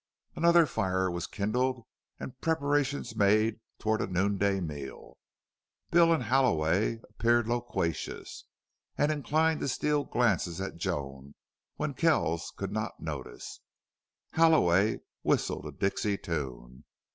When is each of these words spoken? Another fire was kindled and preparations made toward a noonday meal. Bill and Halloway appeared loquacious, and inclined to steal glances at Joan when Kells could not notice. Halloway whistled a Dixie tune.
Another 0.35 0.65
fire 0.65 1.11
was 1.11 1.27
kindled 1.27 1.85
and 2.19 2.41
preparations 2.41 3.15
made 3.15 3.59
toward 3.77 4.01
a 4.01 4.07
noonday 4.07 4.59
meal. 4.59 5.19
Bill 5.91 6.11
and 6.11 6.23
Halloway 6.23 6.99
appeared 7.07 7.47
loquacious, 7.47 8.45
and 8.97 9.11
inclined 9.11 9.59
to 9.59 9.67
steal 9.67 10.03
glances 10.03 10.59
at 10.59 10.77
Joan 10.77 11.35
when 11.75 11.93
Kells 11.93 12.51
could 12.57 12.71
not 12.71 12.99
notice. 12.99 13.59
Halloway 14.31 15.01
whistled 15.21 15.67
a 15.67 15.71
Dixie 15.71 16.17
tune. 16.17 16.83